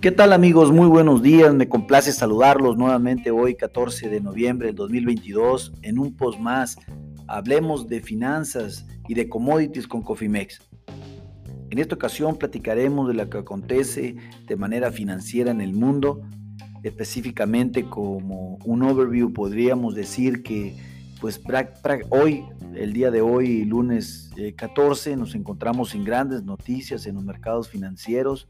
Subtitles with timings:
[0.00, 0.70] ¿Qué tal amigos?
[0.70, 6.14] Muy buenos días, me complace saludarlos nuevamente hoy 14 de noviembre del 2022 en un
[6.14, 6.76] post más.
[7.26, 10.60] Hablemos de finanzas y de commodities con Cofimex.
[11.70, 14.14] En esta ocasión platicaremos de lo que acontece
[14.46, 16.22] de manera financiera en el mundo,
[16.84, 20.76] específicamente como un overview podríamos decir que
[21.20, 21.40] pues
[22.10, 22.44] hoy,
[22.76, 27.68] el día de hoy, lunes 14, eh, nos encontramos sin grandes noticias en los mercados
[27.68, 28.46] financieros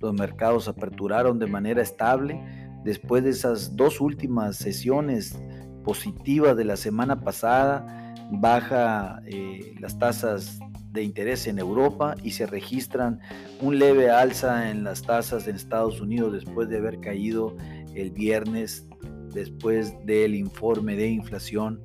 [0.00, 2.40] los mercados aperturaron de manera estable
[2.84, 5.38] después de esas dos últimas sesiones
[5.84, 8.14] positivas de la semana pasada.
[8.30, 10.58] Baja eh, las tasas
[10.92, 13.20] de interés en Europa y se registran
[13.60, 17.56] un leve alza en las tasas en Estados Unidos después de haber caído
[17.94, 18.86] el viernes
[19.32, 21.82] después del informe de inflación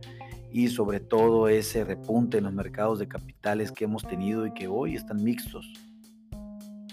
[0.51, 4.67] y sobre todo ese repunte en los mercados de capitales que hemos tenido y que
[4.67, 5.71] hoy están mixtos.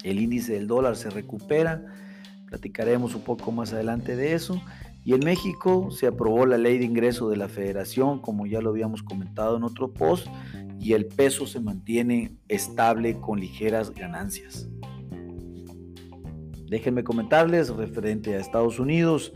[0.03, 1.85] El índice del dólar se recupera,
[2.47, 4.61] platicaremos un poco más adelante de eso.
[5.03, 8.71] Y en México se aprobó la ley de ingreso de la federación, como ya lo
[8.71, 10.27] habíamos comentado en otro post,
[10.79, 14.69] y el peso se mantiene estable con ligeras ganancias.
[16.69, 19.33] Déjenme comentarles referente a Estados Unidos,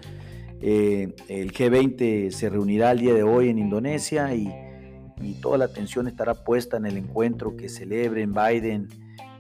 [0.60, 4.48] eh, el G20 se reunirá el día de hoy en Indonesia y,
[5.20, 8.88] y toda la atención estará puesta en el encuentro que celebren Biden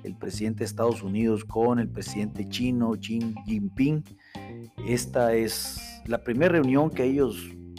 [0.04, 4.04] el presidente de Estados Unidos con el presidente chino Xi Jinping.
[4.86, 7.36] Esta es la primera reunión que ellos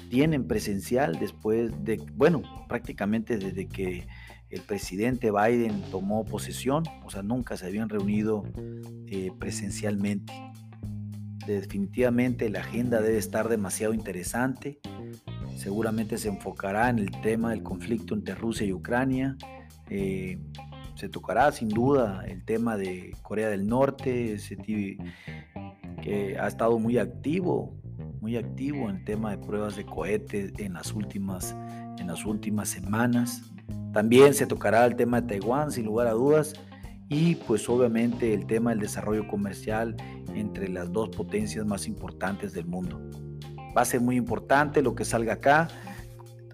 [0.09, 4.07] tienen presencial después de, bueno, prácticamente desde que
[4.49, 8.43] el presidente Biden tomó posesión, o sea, nunca se habían reunido
[9.07, 10.33] eh, presencialmente.
[11.45, 14.79] Definitivamente la agenda debe estar demasiado interesante.
[15.57, 19.37] Seguramente se enfocará en el tema del conflicto entre Rusia y Ucrania.
[19.89, 20.39] Eh,
[20.95, 26.97] se tocará sin duda el tema de Corea del Norte, ese que ha estado muy
[26.97, 27.75] activo,
[28.21, 31.55] muy activo en el tema de pruebas de cohetes en las últimas,
[31.99, 33.51] en las últimas semanas.
[33.93, 36.53] También se tocará el tema de Taiwán, sin lugar a dudas,
[37.07, 39.95] y pues obviamente el tema del desarrollo comercial
[40.33, 42.99] entre las dos potencias más importantes del mundo.
[43.77, 45.67] Va a ser muy importante lo que salga acá.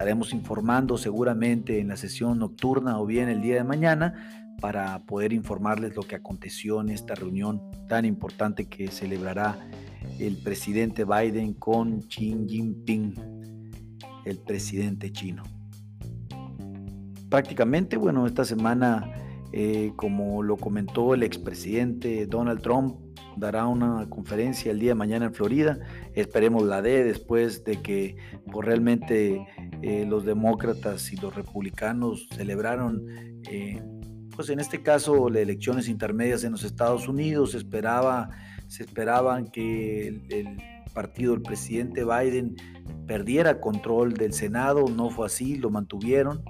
[0.02, 5.32] Estaremos informando seguramente en la sesión nocturna o bien el día de mañana para poder
[5.32, 9.60] informarles lo que aconteció en esta reunión tan importante que celebrará
[10.18, 13.14] el presidente Biden con Xi Jinping,
[14.26, 15.44] el presidente chino.
[17.30, 19.08] Prácticamente, bueno, esta semana,
[19.54, 22.96] eh, como lo comentó el expresidente Donald Trump,
[23.38, 25.80] dará una conferencia el día de mañana en Florida.
[26.16, 28.16] Esperemos la dé después de que
[28.52, 29.46] pues, realmente
[29.82, 33.04] eh, los demócratas y los republicanos celebraron,
[33.50, 33.82] eh,
[34.36, 37.52] pues en este caso, las elecciones intermedias en los Estados Unidos.
[37.52, 38.30] Se, esperaba,
[38.68, 40.58] se esperaban que el,
[40.94, 42.58] partido del presidente Biden
[43.08, 44.86] perdiera control del Senado.
[44.88, 46.44] No fue así, lo mantuvieron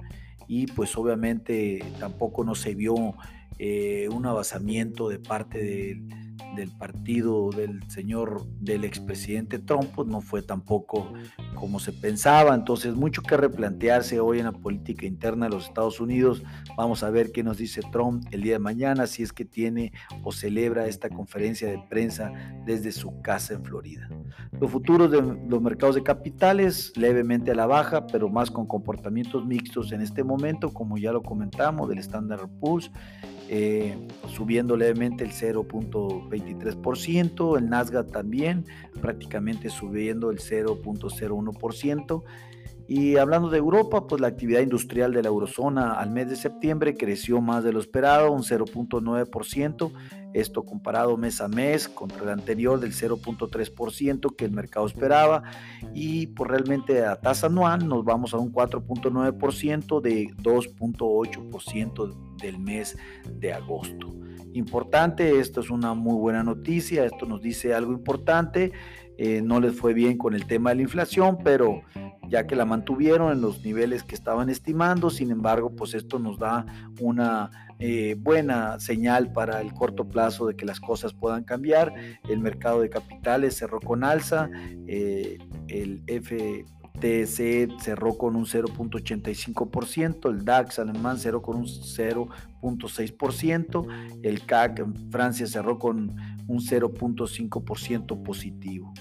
[0.48, 3.14] y pues obviamente tampoco no se vio
[3.58, 6.08] eh, un abasamiento de parte del
[6.56, 11.12] del partido del señor, del expresidente Trump, pues no fue tampoco
[11.54, 12.54] como se pensaba.
[12.54, 16.42] Entonces, mucho que replantearse hoy en la política interna de los Estados Unidos.
[16.76, 19.92] Vamos a ver qué nos dice Trump el día de mañana, si es que tiene
[20.22, 22.32] o celebra esta conferencia de prensa
[22.64, 24.08] desde su casa en Florida.
[24.60, 29.44] Los futuros de los mercados de capitales levemente a la baja, pero más con comportamientos
[29.44, 32.90] mixtos en este momento, como ya lo comentamos, del Standard Poor's
[33.54, 33.94] eh,
[34.34, 38.64] subiendo levemente el 0.23%, el Nasdaq también
[39.02, 42.22] prácticamente subiendo el 0.01%.
[42.94, 46.94] Y hablando de Europa, pues la actividad industrial de la eurozona al mes de septiembre
[46.94, 49.92] creció más de lo esperado, un 0.9%,
[50.34, 55.42] esto comparado mes a mes contra el anterior del 0.3% que el mercado esperaba.
[55.94, 62.98] Y pues realmente a tasa anual nos vamos a un 4.9% de 2.8% del mes
[63.26, 64.14] de agosto.
[64.52, 68.72] Importante, esto es una muy buena noticia, esto nos dice algo importante,
[69.16, 71.80] eh, no les fue bien con el tema de la inflación, pero
[72.32, 75.10] ya que la mantuvieron en los niveles que estaban estimando.
[75.10, 76.64] Sin embargo, pues esto nos da
[76.98, 81.92] una eh, buena señal para el corto plazo de que las cosas puedan cambiar.
[82.26, 84.48] El mercado de capitales cerró con alza,
[84.86, 85.36] eh,
[85.68, 93.86] el FTC cerró con un 0.85%, el DAX alemán cerró con un 0.6%,
[94.22, 96.16] el CAC en Francia cerró con
[96.48, 98.94] un 0.5% positivo.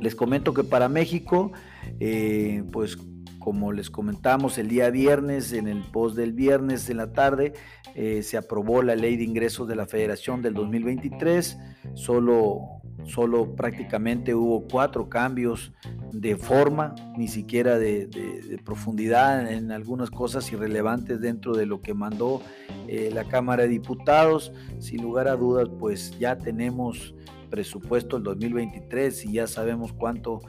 [0.00, 1.52] Les comento que para México,
[2.00, 2.98] eh, pues
[3.46, 7.52] como les comentamos el día viernes, en el post del viernes en la tarde,
[7.94, 11.56] eh, se aprobó la ley de ingresos de la federación del 2023.
[11.94, 15.72] Solo, solo prácticamente hubo cuatro cambios
[16.12, 22.42] de forma, ni siquiera de, profundidad en algunas cosas irrelevantes dentro de lo que mandó
[22.88, 24.52] eh, la Cámara de Diputados.
[24.80, 27.14] Sin lugar a dudas, pues ya tenemos
[27.56, 30.42] presupuesto el 2023 y ya sabemos cuánto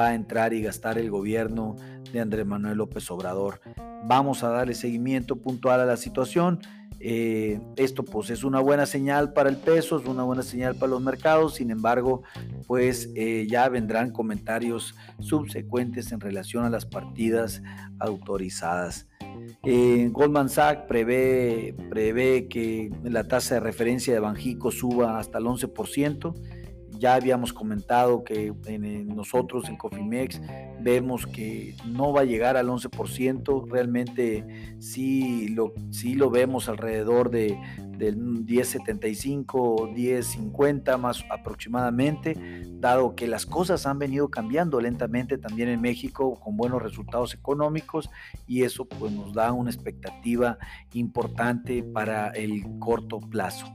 [0.00, 1.76] va a entrar y gastar el gobierno
[2.10, 3.60] de Andrés Manuel López Obrador.
[4.06, 6.60] Vamos a darle seguimiento puntual a la situación.
[7.00, 10.92] Eh, esto pues es una buena señal para el peso, es una buena señal para
[10.92, 12.22] los mercados, sin embargo
[12.66, 17.62] pues eh, ya vendrán comentarios subsecuentes en relación a las partidas
[17.98, 19.06] autorizadas.
[19.62, 25.44] Eh, Goldman Sachs prevé, prevé que la tasa de referencia de Banjico suba hasta el
[25.44, 26.34] 11%.
[26.98, 28.52] Ya habíamos comentado que
[29.06, 30.40] nosotros en Cofimex
[30.84, 37.30] vemos que no va a llegar al 11%, realmente sí lo, sí lo vemos alrededor
[37.30, 37.58] de,
[37.96, 42.36] del 10.75, 10.50 más aproximadamente,
[42.74, 48.10] dado que las cosas han venido cambiando lentamente también en México con buenos resultados económicos
[48.46, 50.58] y eso pues nos da una expectativa
[50.92, 53.72] importante para el corto plazo.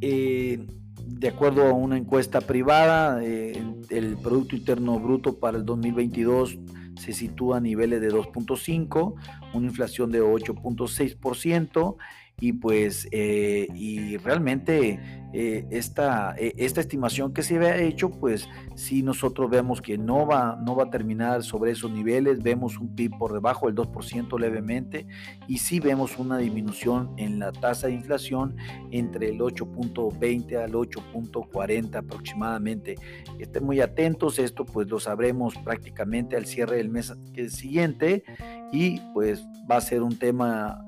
[0.00, 0.66] Eh,
[1.06, 6.58] de acuerdo a una encuesta privada, eh, el Producto Interno Bruto para el 2022
[6.96, 9.14] se sitúa a niveles de 2.5,
[9.54, 11.96] una inflación de 8.6%
[12.40, 18.48] y pues eh, y realmente eh, esta, eh, esta estimación que se había hecho pues
[18.74, 22.94] si nosotros vemos que no va, no va a terminar sobre esos niveles vemos un
[22.94, 25.06] PIB por debajo del 2% levemente
[25.48, 28.56] y sí vemos una disminución en la tasa de inflación
[28.90, 32.96] entre el 8.20 al 8.40 aproximadamente.
[33.38, 37.14] Estén muy atentos esto pues lo sabremos prácticamente al cierre del mes
[37.48, 38.24] siguiente
[38.70, 40.84] y pues va a ser un tema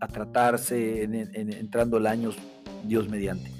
[0.00, 2.32] a tratarse en, entrando el año
[2.84, 3.50] Dios mediante.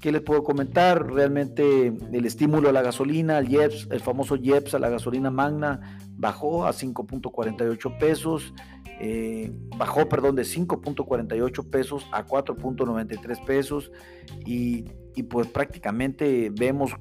[0.00, 1.06] ¿Qué les puedo comentar?
[1.12, 3.48] Realmente el estímulo a la gasolina, el,
[3.90, 8.52] el famoso IEPS a la gasolina magna bajó a 5.48 pesos,
[9.04, 13.90] eh, bajó, perdón, de 5.48 pesos a 4.93 pesos
[14.46, 14.84] y,
[15.28, 16.92] pues prácticamente vemos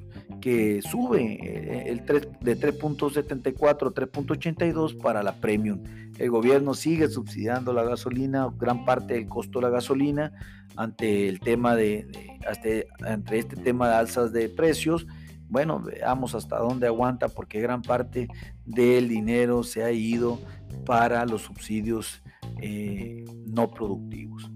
[0.41, 5.83] que sube eh, el 3, de 3.74 a 3.82 para la premium.
[6.17, 10.33] El gobierno sigue subsidiando la gasolina, gran parte del costo de la gasolina,
[10.75, 12.07] ante el tema de,
[12.47, 15.05] ante este tema de alzas de precios.
[15.49, 18.27] Bueno, veamos hasta dónde aguanta, porque gran parte
[18.65, 20.39] del dinero se ha ido
[20.85, 22.21] para los subsidios
[22.61, 24.51] eh, no productivos.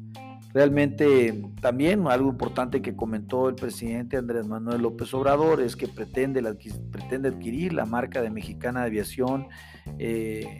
[0.53, 6.41] Realmente también algo importante que comentó el presidente Andrés Manuel López Obrador es que pretende,
[6.91, 9.47] pretende adquirir la marca de Mexicana de Aviación
[9.99, 10.59] eh,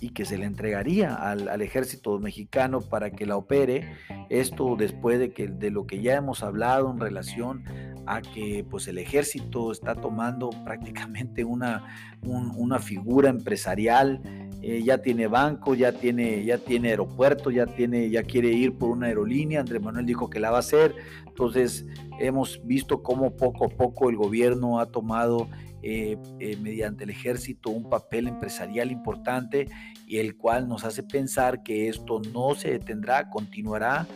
[0.00, 3.94] y que se le entregaría al, ejército mexicano para que la opere.
[4.28, 7.62] Esto después de, que, de lo que ya hemos hablado en relación
[8.06, 11.84] a que pues el ejército está tomando prácticamente una,
[12.22, 14.20] una figura empresarial,
[14.62, 18.90] eh, ya tiene banco, ya tiene, ya tiene aeropuerto, ya, tiene, ya quiere ir por
[18.90, 20.94] una aerolínea, Andrés Manuel dijo que la va a hacer,
[21.26, 21.84] entonces
[22.20, 25.48] hemos visto cómo poco a poco el gobierno ha tomado
[25.84, 29.66] eh, eh, mediante el ejército un papel empresarial importante
[30.06, 34.06] y el cual nos hace pensar que esto no se detendrá, continuará.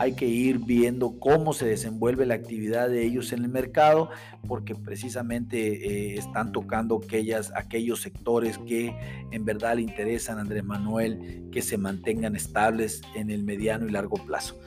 [0.00, 4.08] Hay que ir viendo cómo se desenvuelve la actividad de ellos en el mercado,
[4.48, 8.96] porque precisamente eh, están tocando aquellas, aquellos sectores que
[9.30, 13.90] en verdad le interesan a Andrés Manuel que se mantengan estables en el mediano y
[13.90, 14.58] largo plazo.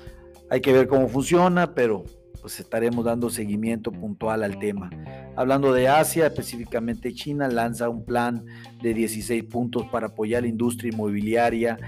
[0.51, 2.03] Hay que ver cómo funciona, pero
[2.39, 4.91] pues estaremos dando seguimiento puntual al tema.
[5.35, 8.45] Hablando de Asia, específicamente China lanza un plan
[8.83, 11.79] de 16 puntos para apoyar la industria inmobiliaria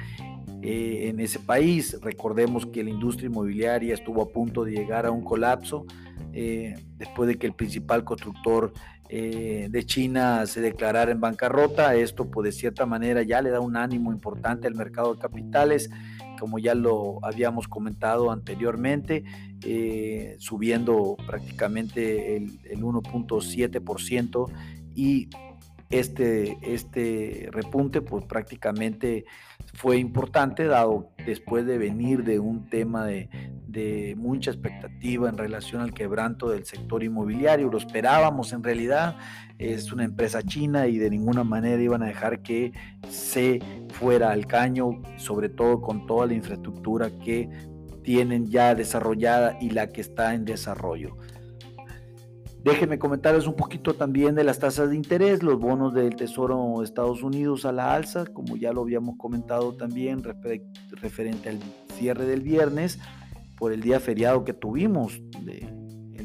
[0.68, 1.96] eh, en ese país.
[2.02, 5.86] Recordemos que la industria inmobiliaria estuvo a punto de llegar a un colapso
[6.34, 8.74] eh, después de que el principal constructor
[9.08, 11.94] eh, de China se declarara en bancarrota.
[11.94, 15.92] Esto, pues de cierta manera, ya le da un ánimo importante al mercado de capitales
[16.40, 19.24] como ya lo habíamos comentado anteriormente,
[20.40, 24.52] subiendo prácticamente el, 1.7%
[24.96, 25.30] y
[25.90, 29.26] este, este repunte pues prácticamente
[29.76, 33.30] fue importante dado después de venir de un tema de,
[33.68, 37.70] de, mucha expectativa en relación al quebranto del sector inmobiliario.
[37.70, 39.18] Lo esperábamos en realidad,
[39.60, 42.72] es una empresa china y de ninguna manera iban a dejar que
[43.10, 47.50] se fuera al caño, sobre todo con toda la infraestructura que
[48.02, 51.18] tienen ya desarrollada y la que está en desarrollo.
[52.66, 56.84] Déjenme comentarles un poquito también de las tasas de interés, los bonos del Tesoro de
[56.84, 60.24] Estados Unidos a la alza, como ya lo habíamos comentado también
[60.90, 61.60] referente al
[61.94, 62.98] cierre del viernes,
[63.56, 65.22] por el día feriado que tuvimos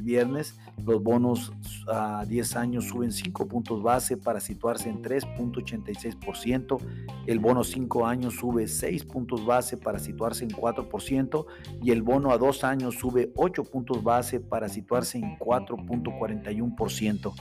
[0.00, 1.52] viernes, los bonos
[1.88, 6.78] a 10 años suben 5 puntos base para situarse en 3.86%.
[7.26, 11.46] El bono 5 años sube 6 puntos base para situarse en 4%.
[11.82, 17.32] Y el bono a 2 años sube 8 puntos base para situarse en 4.41%.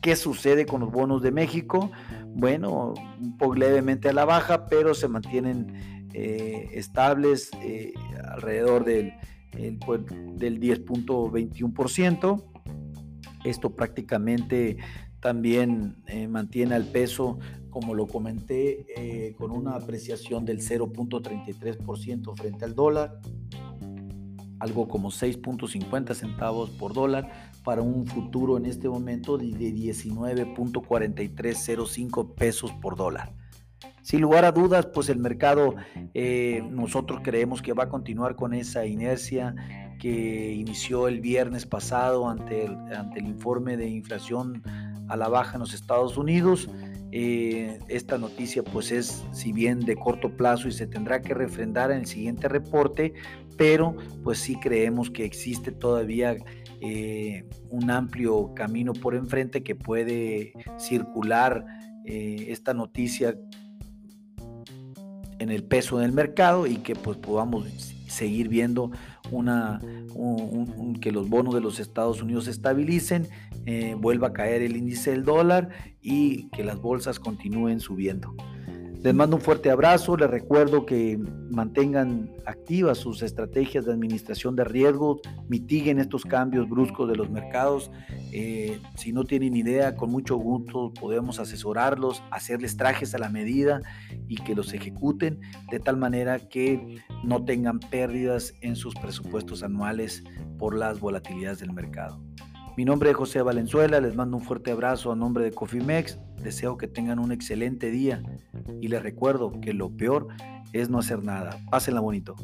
[0.00, 1.90] ¿Qué sucede con los bonos de México?
[2.34, 7.92] Bueno, un poco levemente a la baja, pero se mantienen eh, estables eh,
[8.30, 9.12] alrededor del,
[9.84, 10.00] pues,
[10.34, 12.44] del 10.21%.
[13.44, 14.78] Esto prácticamente
[15.20, 17.38] también eh, mantiene al peso,
[17.70, 23.18] como lo comenté, eh, con una apreciación del 0.33% frente al dólar,
[24.58, 32.72] algo como 6.50 centavos por dólar, para un futuro en este momento de 19.4305 pesos
[32.80, 33.34] por dólar.
[34.06, 35.74] Sin lugar a dudas, pues el mercado,
[36.14, 39.52] eh, nosotros creemos que va a continuar con esa inercia
[39.98, 44.62] que inició el viernes pasado ante el, ante el informe de inflación
[45.08, 46.70] a la baja en los Estados Unidos.
[47.10, 51.90] Eh, esta noticia pues es si bien de corto plazo y se tendrá que refrendar
[51.90, 53.12] en el siguiente reporte,
[53.56, 56.36] pero pues sí creemos que existe todavía
[56.80, 61.66] eh, un amplio camino por enfrente que puede circular
[62.08, 63.34] esta noticia
[65.38, 67.66] en el peso del mercado y que pues podamos
[68.06, 68.90] seguir viendo
[69.30, 69.80] una,
[71.00, 73.28] que los bonos de los Estados Unidos se estabilicen,
[73.66, 75.68] eh, vuelva a caer el índice del dólar
[76.00, 78.34] y que las bolsas continúen subiendo.
[79.06, 81.16] Les mando un fuerte abrazo, les recuerdo que
[81.48, 87.92] mantengan activas sus estrategias de administración de riesgos, mitiguen estos cambios bruscos de los mercados.
[88.32, 93.80] Eh, si no tienen idea, con mucho gusto podemos asesorarlos, hacerles trajes a la medida
[94.26, 95.38] y que los ejecuten
[95.70, 100.24] de tal manera que no tengan pérdidas en sus presupuestos anuales
[100.58, 102.20] por las volatilidades del mercado.
[102.76, 106.76] Mi nombre es José Valenzuela, les mando un fuerte abrazo a nombre de Cofimex, deseo
[106.76, 108.22] que tengan un excelente día
[108.82, 110.28] y les recuerdo que lo peor
[110.74, 111.58] es no hacer nada.
[111.70, 112.36] Pásenla bonito.